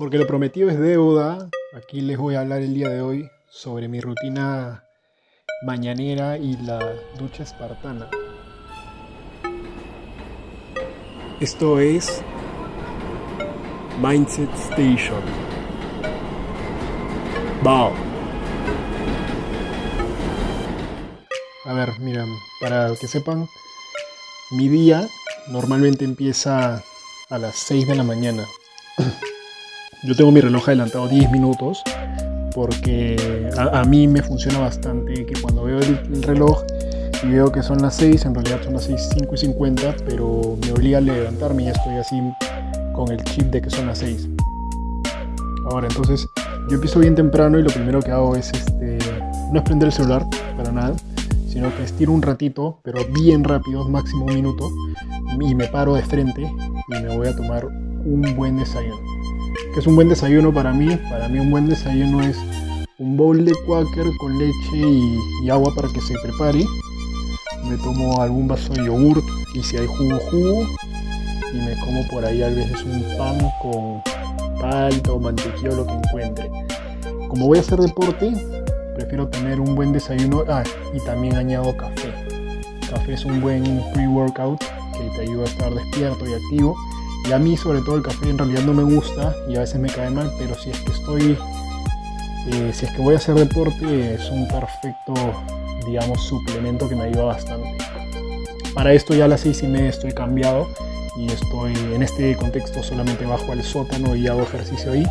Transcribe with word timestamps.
Porque 0.00 0.16
lo 0.16 0.26
prometido 0.26 0.70
es 0.70 0.78
deuda. 0.78 1.50
Aquí 1.76 2.00
les 2.00 2.16
voy 2.16 2.34
a 2.34 2.40
hablar 2.40 2.62
el 2.62 2.72
día 2.72 2.88
de 2.88 3.02
hoy 3.02 3.30
sobre 3.50 3.86
mi 3.86 4.00
rutina 4.00 4.82
mañanera 5.62 6.38
y 6.38 6.56
la 6.56 6.94
ducha 7.18 7.42
espartana. 7.42 8.08
Esto 11.38 11.78
es 11.78 12.22
Mindset 14.02 14.48
Station. 14.54 15.20
Wow. 17.62 17.92
A 21.66 21.74
ver, 21.74 22.00
miren, 22.00 22.34
para 22.58 22.90
que 22.98 23.06
sepan, 23.06 23.46
mi 24.52 24.70
día 24.70 25.06
normalmente 25.48 26.06
empieza 26.06 26.82
a 27.28 27.38
las 27.38 27.54
6 27.56 27.86
de 27.86 27.94
la 27.96 28.02
mañana. 28.02 28.46
Yo 30.02 30.14
tengo 30.14 30.32
mi 30.32 30.40
reloj 30.40 30.66
adelantado 30.66 31.08
10 31.08 31.30
minutos 31.30 31.82
porque 32.54 33.50
a, 33.58 33.84
mí 33.84 34.08
me 34.08 34.22
funciona 34.22 34.58
bastante 34.58 35.26
que 35.26 35.38
cuando 35.42 35.64
veo 35.64 35.78
el, 35.78 36.22
reloj 36.22 36.62
y 37.22 37.28
veo 37.28 37.52
que 37.52 37.62
son 37.62 37.82
las 37.82 37.96
6, 37.96 38.24
en 38.24 38.34
realidad 38.34 38.60
son 38.64 38.72
las 38.72 38.84
6, 38.84 39.10
5 39.18 39.34
y 39.34 39.38
50, 39.38 39.96
pero 40.06 40.56
me 40.64 40.72
obliga 40.72 40.98
a 40.98 41.00
levantarme 41.02 41.64
y 41.64 41.66
ya 41.66 41.72
estoy 41.72 41.96
así 41.96 42.18
con 42.94 43.12
el 43.12 43.22
chip 43.24 43.44
de 43.50 43.60
que 43.60 43.68
son 43.68 43.88
las 43.88 43.98
6. 43.98 44.26
Ahora, 45.70 45.86
entonces, 45.86 46.26
yo 46.70 46.76
empiezo 46.76 46.98
bien 46.98 47.14
temprano 47.14 47.58
y 47.58 47.62
lo 47.62 47.70
primero 47.70 48.00
que 48.00 48.10
hago 48.10 48.34
es, 48.36 48.50
este, 48.54 48.98
no 49.52 49.58
es 49.58 49.64
prender 49.64 49.88
el 49.88 49.92
celular 49.92 50.26
para 50.56 50.72
nada, 50.72 50.94
sino 51.46 51.76
que 51.76 51.84
estiro 51.84 52.12
un 52.12 52.22
ratito, 52.22 52.80
pero 52.82 53.04
bien 53.12 53.44
rápido, 53.44 53.86
máximo 53.86 54.24
un 54.24 54.34
minuto, 54.34 54.70
y 55.38 55.54
me 55.54 55.66
paro 55.66 55.94
de 55.94 56.02
frente 56.02 56.40
y 56.42 57.02
me 57.02 57.14
voy 57.14 57.28
a 57.28 57.36
tomar 57.36 57.66
un 57.66 58.34
buen 58.34 58.56
desayuno 58.56 59.20
que 59.72 59.80
es 59.80 59.86
un 59.86 59.94
buen 59.94 60.08
desayuno 60.08 60.52
para 60.52 60.72
mí. 60.72 60.96
Para 61.10 61.28
mí 61.28 61.38
un 61.38 61.50
buen 61.50 61.68
desayuno 61.68 62.22
es 62.22 62.36
un 62.98 63.16
bowl 63.16 63.44
de 63.44 63.52
quaker 63.66 64.06
con 64.18 64.38
leche 64.38 64.76
y, 65.42 65.50
agua 65.50 65.72
para 65.74 65.88
que 65.88 66.00
se 66.00 66.14
prepare. 66.22 66.64
Me 67.64 67.76
tomo 67.76 68.20
algún 68.20 68.48
vaso 68.48 68.72
de 68.72 68.84
yogur 68.84 69.22
y 69.54 69.62
si 69.62 69.76
hay 69.76 69.86
jugo, 69.86 70.18
jugo. 70.30 70.66
Y 71.52 71.56
me 71.56 71.78
como 71.80 72.06
por 72.08 72.24
ahí 72.24 72.42
a 72.42 72.48
veces 72.48 72.84
un 72.84 73.04
pan 73.16 73.38
con 73.60 74.02
palta 74.60 75.12
o 75.12 75.20
mantequilla 75.20 75.70
o 75.70 75.76
lo 75.76 75.86
que 75.86 75.92
encuentre. 75.92 76.50
Como 77.28 77.46
voy 77.46 77.58
a 77.58 77.60
hacer 77.60 77.78
deporte, 77.78 78.32
prefiero 78.94 79.28
tener 79.28 79.60
un 79.60 79.74
buen 79.74 79.92
desayuno. 79.92 80.44
Ah, 80.48 80.64
y 80.94 81.04
también 81.04 81.36
añado 81.36 81.76
café. 81.76 82.12
Café 82.88 83.14
es 83.14 83.24
un 83.24 83.40
buen 83.40 83.62
pre-workout 83.94 84.60
que 84.60 85.10
te 85.16 85.22
ayuda 85.22 85.42
a 85.42 85.46
estar 85.46 85.74
despierto 85.74 86.28
y 86.28 86.34
activo 86.34 86.76
y 87.28 87.32
a 87.32 87.38
mí 87.38 87.56
sobre 87.56 87.80
todo 87.80 87.96
el 87.96 88.02
café 88.02 88.30
en 88.30 88.38
realidad 88.38 88.62
no 88.62 88.74
me 88.74 88.82
gusta 88.82 89.34
y 89.48 89.56
a 89.56 89.60
veces 89.60 89.80
me 89.80 89.88
cae 89.88 90.10
mal, 90.10 90.32
pero 90.38 90.54
si 90.54 90.70
es 90.70 90.80
que 90.80 90.92
estoy, 90.92 91.38
eh, 92.48 92.70
si 92.72 92.86
es 92.86 92.92
que 92.92 93.02
voy 93.02 93.14
a 93.14 93.18
hacer 93.18 93.34
deporte 93.34 94.14
es 94.14 94.30
un 94.30 94.48
perfecto, 94.48 95.14
digamos, 95.86 96.22
suplemento 96.22 96.88
que 96.88 96.96
me 96.96 97.04
ayuda 97.04 97.24
bastante. 97.24 97.76
Para 98.74 98.92
esto 98.92 99.14
ya 99.14 99.24
a 99.24 99.28
las 99.28 99.40
seis 99.40 99.62
y 99.62 99.66
media 99.66 99.90
estoy 99.90 100.12
cambiado 100.12 100.68
y 101.16 101.26
estoy 101.26 101.74
en 101.92 102.02
este 102.02 102.36
contexto 102.36 102.82
solamente 102.82 103.26
bajo 103.26 103.52
al 103.52 103.62
sótano 103.62 104.14
y 104.14 104.26
hago 104.26 104.42
ejercicio 104.42 104.92
ahí. 104.92 105.04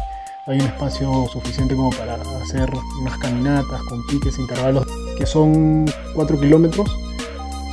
Hay 0.47 0.59
un 0.59 0.65
espacio 0.65 1.27
suficiente 1.31 1.75
como 1.75 1.91
para 1.91 2.15
hacer 2.15 2.69
unas 3.01 3.17
caminatas 3.19 3.83
con 3.83 4.05
piques, 4.07 4.39
intervalos 4.39 4.87
que 5.17 5.25
son 5.25 5.85
4 6.15 6.39
kilómetros. 6.39 6.89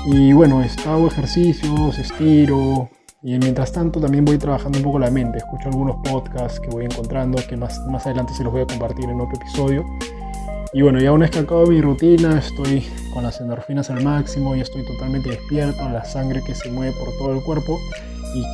Y 0.06 0.32
bueno, 0.32 0.62
hago 0.86 1.06
ejercicios, 1.06 1.98
estiro, 1.98 2.90
y 3.27 3.36
mientras 3.41 3.72
tanto 3.72 3.98
también 3.98 4.24
voy 4.24 4.38
trabajando 4.38 4.78
un 4.78 4.84
poco 4.84 5.00
la 5.00 5.10
mente, 5.10 5.38
escucho 5.38 5.69
algunos 5.69 5.96
podcasts 6.08 6.60
que 6.60 6.69
voy 6.69 6.84
encontrando, 6.84 7.42
que 7.48 7.56
más, 7.56 7.80
más 7.88 8.06
adelante 8.06 8.32
se 8.34 8.44
los 8.44 8.52
voy 8.52 8.62
a 8.62 8.66
compartir 8.66 9.10
en 9.10 9.20
otro 9.20 9.34
episodio. 9.34 9.84
Y 10.72 10.82
bueno, 10.82 11.00
ya 11.00 11.10
una 11.10 11.24
vez 11.24 11.32
que 11.32 11.41
acabo 11.41 11.66
mi 11.66 11.80
rutina, 11.80 12.38
estoy 12.38 12.86
con 13.12 13.24
las 13.24 13.41
endorfinas 13.41 13.91
al 13.91 14.04
máximo 14.04 14.54
y 14.54 14.60
estoy 14.60 14.87
totalmente 14.87 15.31
despierto, 15.31 15.88
la 15.88 16.04
sangre 16.04 16.41
que 16.47 16.54
se 16.54 16.70
mueve 16.70 16.94
por 17.00 17.09
todo 17.19 17.32
el 17.32 17.42
cuerpo. 17.42 17.81
Y 18.32 18.44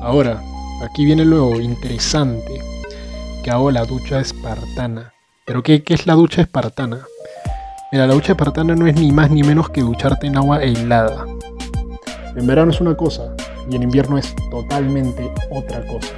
ahora, 0.00 0.40
aquí 0.84 1.04
viene 1.04 1.24
lo 1.24 1.60
interesante, 1.60 2.60
que 3.42 3.50
hago 3.50 3.72
la 3.72 3.84
ducha 3.86 4.20
espartana. 4.20 5.12
¿Pero 5.46 5.64
qué, 5.64 5.82
qué 5.82 5.94
es 5.94 6.06
la 6.06 6.14
ducha 6.14 6.42
espartana? 6.42 7.00
Mira, 7.90 8.06
la 8.06 8.14
ducha 8.14 8.34
espartana 8.34 8.76
no 8.76 8.86
es 8.86 8.94
ni 8.94 9.10
más 9.10 9.32
ni 9.32 9.42
menos 9.42 9.68
que 9.70 9.80
ducharte 9.80 10.28
en 10.28 10.36
agua 10.36 10.62
helada. 10.62 11.26
En 12.36 12.46
verano 12.46 12.70
es 12.70 12.80
una 12.80 12.96
cosa, 12.96 13.34
y 13.72 13.76
en 13.76 13.82
invierno 13.82 14.18
es 14.18 14.34
totalmente 14.50 15.30
otra 15.50 15.84
cosa. 15.86 16.08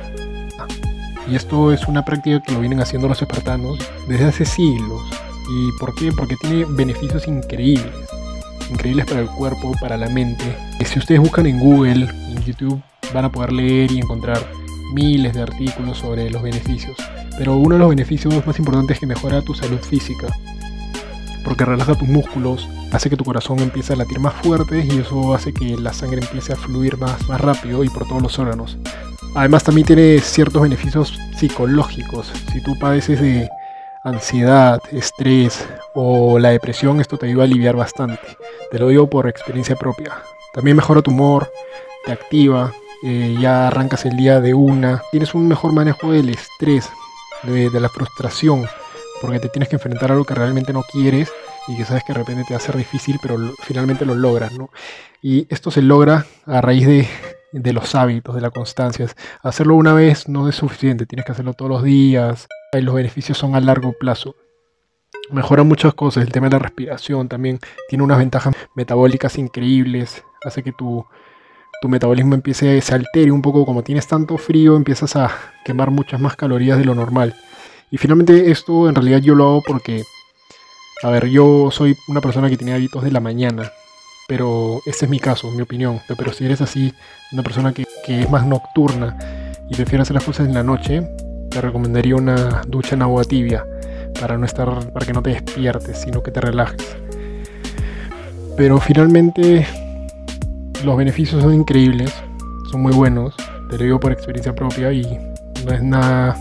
Y 1.30 1.36
esto 1.36 1.72
es 1.72 1.86
una 1.86 2.04
práctica 2.04 2.42
que 2.42 2.52
lo 2.52 2.60
vienen 2.60 2.80
haciendo 2.80 3.08
los 3.08 3.22
espartanos 3.22 3.78
desde 4.08 4.26
hace 4.26 4.44
siglos. 4.44 5.02
¿Y 5.48 5.78
por 5.78 5.94
qué? 5.94 6.10
Porque 6.12 6.36
tiene 6.36 6.66
beneficios 6.68 7.26
increíbles. 7.28 7.94
Increíbles 8.70 9.06
para 9.06 9.20
el 9.20 9.28
cuerpo, 9.28 9.72
para 9.80 9.96
la 9.96 10.08
mente. 10.08 10.44
Y 10.80 10.84
si 10.84 10.98
ustedes 10.98 11.20
buscan 11.20 11.46
en 11.46 11.60
Google, 11.60 12.08
en 12.28 12.42
YouTube, 12.42 12.82
van 13.14 13.26
a 13.26 13.32
poder 13.32 13.52
leer 13.52 13.92
y 13.92 13.98
encontrar 13.98 14.38
miles 14.92 15.32
de 15.34 15.42
artículos 15.42 15.98
sobre 15.98 16.30
los 16.30 16.42
beneficios. 16.42 16.96
Pero 17.38 17.56
uno 17.56 17.76
de 17.76 17.78
los 17.78 17.88
beneficios 17.88 18.46
más 18.46 18.58
importantes 18.58 18.96
es 18.96 19.00
que 19.00 19.06
mejora 19.06 19.42
tu 19.42 19.54
salud 19.54 19.78
física. 19.78 20.26
Porque 21.44 21.64
relaja 21.64 21.94
tus 21.94 22.08
músculos, 22.08 22.66
hace 22.90 23.10
que 23.10 23.16
tu 23.16 23.24
corazón 23.24 23.58
empiece 23.60 23.92
a 23.92 23.96
latir 23.96 24.18
más 24.18 24.34
fuerte 24.34 24.84
y 24.84 24.98
eso 24.98 25.34
hace 25.34 25.52
que 25.52 25.76
la 25.76 25.92
sangre 25.92 26.20
empiece 26.22 26.54
a 26.54 26.56
fluir 26.56 26.96
más, 26.96 27.28
más 27.28 27.40
rápido 27.40 27.84
y 27.84 27.90
por 27.90 28.08
todos 28.08 28.22
los 28.22 28.38
órganos. 28.38 28.78
Además 29.34 29.64
también 29.64 29.86
tiene 29.86 30.20
ciertos 30.20 30.62
beneficios 30.62 31.12
psicológicos. 31.36 32.32
Si 32.52 32.62
tú 32.62 32.78
padeces 32.78 33.20
de 33.20 33.48
ansiedad, 34.04 34.80
estrés 34.92 35.66
o 35.94 36.38
la 36.38 36.50
depresión, 36.50 37.00
esto 37.00 37.18
te 37.18 37.26
ayuda 37.26 37.42
a 37.42 37.46
aliviar 37.46 37.74
bastante. 37.74 38.36
Te 38.70 38.78
lo 38.78 38.88
digo 38.88 39.10
por 39.10 39.28
experiencia 39.28 39.74
propia. 39.74 40.12
También 40.52 40.76
mejora 40.76 41.02
tu 41.02 41.10
humor, 41.10 41.50
te 42.06 42.12
activa, 42.12 42.72
eh, 43.02 43.34
ya 43.40 43.66
arrancas 43.66 44.04
el 44.04 44.16
día 44.16 44.40
de 44.40 44.54
una. 44.54 45.02
Tienes 45.10 45.34
un 45.34 45.48
mejor 45.48 45.72
manejo 45.72 46.12
del 46.12 46.28
estrés, 46.28 46.88
de, 47.42 47.70
de 47.70 47.80
la 47.80 47.88
frustración, 47.88 48.66
porque 49.24 49.40
te 49.40 49.48
tienes 49.48 49.70
que 49.70 49.76
enfrentar 49.76 50.10
a 50.10 50.12
algo 50.14 50.26
que 50.26 50.34
realmente 50.34 50.74
no 50.74 50.82
quieres 50.82 51.32
y 51.66 51.78
que 51.78 51.86
sabes 51.86 52.04
que 52.04 52.12
de 52.12 52.18
repente 52.18 52.44
te 52.46 52.52
va 52.52 52.58
a 52.58 52.60
ser 52.60 52.76
difícil, 52.76 53.18
pero 53.22 53.38
finalmente 53.62 54.04
lo 54.04 54.14
logras, 54.14 54.52
¿no? 54.52 54.68
Y 55.22 55.46
esto 55.48 55.70
se 55.70 55.80
logra 55.80 56.26
a 56.44 56.60
raíz 56.60 56.86
de, 56.86 57.08
de 57.52 57.72
los 57.72 57.94
hábitos, 57.94 58.34
de 58.34 58.42
la 58.42 58.50
constancia. 58.50 59.06
Hacerlo 59.42 59.76
una 59.76 59.94
vez 59.94 60.28
no 60.28 60.46
es 60.46 60.56
suficiente, 60.56 61.06
tienes 61.06 61.24
que 61.24 61.32
hacerlo 61.32 61.54
todos 61.54 61.70
los 61.70 61.82
días. 61.82 62.48
Y 62.74 62.82
los 62.82 62.94
beneficios 62.94 63.38
son 63.38 63.54
a 63.54 63.60
largo 63.60 63.94
plazo. 63.98 64.36
Mejora 65.30 65.62
muchas 65.62 65.94
cosas, 65.94 66.22
el 66.24 66.30
tema 66.30 66.48
de 66.48 66.56
la 66.56 66.58
respiración 66.58 67.28
también 67.28 67.60
tiene 67.88 68.04
unas 68.04 68.18
ventajas 68.18 68.54
metabólicas 68.74 69.38
increíbles, 69.38 70.22
hace 70.44 70.62
que 70.62 70.72
tu, 70.72 71.06
tu 71.80 71.88
metabolismo 71.88 72.34
empiece, 72.34 72.78
se 72.82 72.94
altere 72.94 73.32
un 73.32 73.40
poco, 73.40 73.64
como 73.64 73.82
tienes 73.82 74.06
tanto 74.06 74.36
frío, 74.36 74.76
empiezas 74.76 75.16
a 75.16 75.30
quemar 75.64 75.90
muchas 75.90 76.20
más 76.20 76.36
calorías 76.36 76.76
de 76.76 76.84
lo 76.84 76.94
normal. 76.94 77.34
Y 77.90 77.98
finalmente 77.98 78.50
esto 78.50 78.88
en 78.88 78.94
realidad 78.94 79.18
yo 79.18 79.34
lo 79.34 79.44
hago 79.44 79.62
porque 79.66 80.02
a 81.04 81.10
ver, 81.10 81.28
yo 81.28 81.70
soy 81.70 81.98
una 82.08 82.22
persona 82.22 82.48
que 82.48 82.56
tiene 82.56 82.72
hábitos 82.72 83.04
de 83.04 83.10
la 83.10 83.20
mañana, 83.20 83.70
pero 84.26 84.80
ese 84.86 85.04
es 85.04 85.10
mi 85.10 85.18
caso, 85.18 85.50
mi 85.50 85.60
opinión. 85.60 86.00
Pero 86.16 86.32
si 86.32 86.46
eres 86.46 86.62
así, 86.62 86.94
una 87.30 87.42
persona 87.42 87.74
que, 87.74 87.84
es 88.06 88.30
más 88.30 88.46
nocturna 88.46 89.14
y 89.68 89.74
prefiere 89.74 90.00
hacer 90.00 90.14
las 90.14 90.24
cosas 90.24 90.46
en 90.46 90.54
la 90.54 90.62
noche, 90.62 91.06
te 91.50 91.60
recomendaría 91.60 92.16
una 92.16 92.62
ducha 92.66 92.94
en 92.94 93.02
agua 93.02 93.22
tibia 93.24 93.66
para 94.18 94.38
no 94.38 94.46
estar, 94.46 94.92
para 94.92 95.04
que 95.04 95.12
no 95.12 95.22
te 95.22 95.30
despiertes, 95.30 96.00
sino 96.00 96.22
que 96.22 96.30
te 96.30 96.40
relajes. 96.40 96.96
Pero 98.56 98.80
finalmente 98.80 99.66
los 100.84 100.96
beneficios 100.96 101.42
son 101.42 101.52
increíbles, 101.52 102.14
son 102.70 102.80
muy 102.80 102.92
buenos, 102.92 103.34
te 103.68 103.76
lo 103.76 103.84
digo 103.84 104.00
por 104.00 104.10
experiencia 104.10 104.54
propia 104.54 104.90
y 104.90 105.02
no 105.66 105.72
es 105.72 105.82
nada 105.82 106.34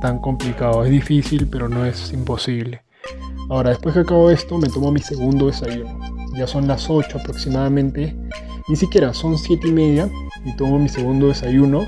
tan 0.00 0.18
complicado, 0.18 0.84
es 0.84 0.90
difícil, 0.90 1.46
pero 1.46 1.68
no 1.68 1.84
es 1.84 2.12
imposible. 2.12 2.82
Ahora, 3.48 3.70
después 3.70 3.94
que 3.94 4.00
acabo 4.00 4.30
esto, 4.30 4.58
me 4.58 4.68
tomo 4.68 4.90
mi 4.90 5.00
segundo 5.00 5.46
desayuno. 5.46 5.98
Ya 6.36 6.46
son 6.46 6.66
las 6.66 6.88
8 6.88 7.18
aproximadamente. 7.18 8.16
Ni 8.68 8.76
siquiera, 8.76 9.12
son 9.12 9.36
7 9.36 9.68
y 9.68 9.72
media. 9.72 10.08
Y 10.44 10.56
tomo 10.56 10.78
mi 10.78 10.88
segundo 10.88 11.28
desayuno. 11.28 11.86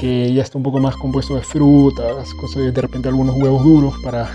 Que 0.00 0.32
ya 0.32 0.42
está 0.42 0.58
un 0.58 0.64
poco 0.64 0.78
más 0.78 0.94
compuesto 0.96 1.34
de 1.34 1.42
frutas, 1.42 2.32
cosas 2.34 2.72
de 2.72 2.80
repente 2.80 3.08
algunos 3.08 3.34
huevos 3.34 3.64
duros 3.64 3.94
para 4.04 4.30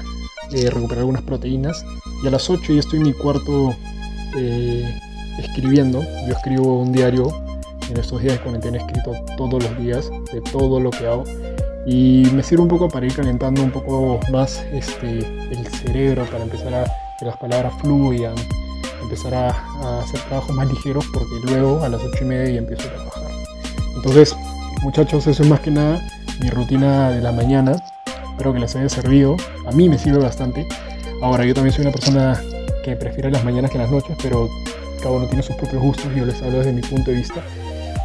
eh, 0.51 0.69
recuperar 0.69 0.99
algunas 0.99 1.21
proteínas. 1.21 1.85
Y 2.23 2.27
a 2.27 2.31
las 2.31 2.49
8 2.49 2.73
ya 2.73 2.79
estoy 2.79 2.99
en 2.99 3.05
mi 3.05 3.13
cuarto 3.13 3.73
eh, 4.35 4.99
escribiendo. 5.37 6.01
Yo 6.27 6.33
escribo 6.33 6.81
un 6.81 6.91
diario. 6.91 7.31
En 7.89 7.97
estos 7.97 8.21
días 8.21 8.35
de 8.35 8.39
cuarentena 8.41 8.77
he 8.77 8.79
escrito 8.79 9.11
todos 9.37 9.61
los 9.61 9.77
días 9.77 10.09
de 10.31 10.41
todo 10.41 10.79
lo 10.79 10.89
que 10.89 11.05
hago 11.05 11.25
y 11.85 12.27
me 12.33 12.43
sirve 12.43 12.63
un 12.63 12.69
poco 12.69 12.87
para 12.87 13.05
ir 13.05 13.15
calentando 13.15 13.61
un 13.61 13.71
poco 13.71 14.19
más 14.31 14.63
este, 14.71 15.19
el 15.19 15.67
cerebro, 15.67 16.25
para 16.25 16.43
empezar 16.43 16.73
a 16.73 16.85
que 17.19 17.25
las 17.25 17.37
palabras 17.37 17.73
fluyan, 17.81 18.35
empezar 19.01 19.33
a, 19.33 19.99
hacer 19.99 20.19
trabajos 20.21 20.55
más 20.55 20.67
ligeros 20.67 21.05
porque 21.13 21.35
luego 21.43 21.83
a 21.83 21.89
las 21.89 22.01
ocho 22.01 22.23
y 22.23 22.27
media 22.27 22.53
ya 22.53 22.59
empiezo 22.59 22.87
a 22.87 22.93
trabajar. 22.93 23.23
Entonces, 23.95 24.35
muchachos, 24.81 25.27
eso 25.27 25.43
es 25.43 25.49
más 25.49 25.59
que 25.59 25.71
nada. 25.71 26.01
mi 26.41 26.49
rutina 26.49 27.09
de 27.11 27.21
la 27.21 27.31
mañana. 27.31 27.73
Espero 28.31 28.53
que 28.53 28.59
les 28.59 28.75
haya 28.75 28.89
servido. 28.89 29.37
A 29.67 29.71
mí 29.71 29.89
me 29.89 29.97
sirve 29.97 30.17
bastante. 30.19 30.67
Ahora, 31.21 31.45
yo 31.45 31.53
también 31.53 31.73
soy 31.73 31.83
una 31.83 31.91
persona 31.91 32.41
que 32.83 32.95
prefiere 32.95 33.29
las 33.29 33.43
mañanas 33.43 33.69
que 33.69 33.77
las 33.77 33.91
noches, 33.91 34.17
pero 34.21 34.49
cada 34.97 35.11
uno 35.11 35.27
tiene 35.27 35.43
sus 35.43 35.55
propios 35.55 35.81
gustos. 35.81 36.13
Yo 36.15 36.25
les 36.25 36.41
hablo 36.41 36.57
desde 36.57 36.73
mi 36.73 36.81
punto 36.81 37.11
de 37.11 37.17
vista. 37.17 37.41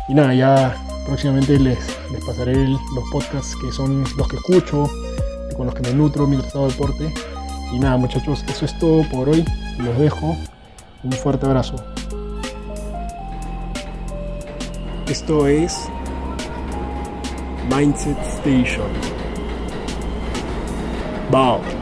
Y 0.09 0.15
nada, 0.15 0.35
ya 0.35 0.77
próximamente 1.09 1.59
les, 1.59 1.79
les 2.13 2.25
pasaré 2.25 2.55
los 2.69 2.81
podcasts 3.11 3.57
que 3.57 3.73
son 3.73 4.05
los 4.17 4.29
que 4.29 4.37
escucho, 4.37 4.89
con 5.57 5.67
los 5.67 5.75
que 5.75 5.83
me 5.83 5.95
nutro 5.95 6.27
mientras 6.27 6.55
hago 6.55 6.69
deporte. 6.69 7.13
Y 7.73 7.79
nada, 7.79 7.97
muchachos, 7.97 8.45
eso 8.49 8.65
es 8.65 8.79
todo 8.79 9.03
por 9.11 9.29
hoy. 9.29 9.45
Los 9.79 9.99
dejo. 9.99 10.37
Un 11.03 11.13
fuerte 11.13 11.47
abrazo. 11.47 11.77
Esto 15.09 15.47
es 15.47 15.89
Mindset 17.71 18.19
Station. 18.19 18.89
Bye. 21.31 21.78